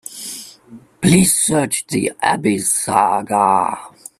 [0.99, 3.77] Please search the Abby saga.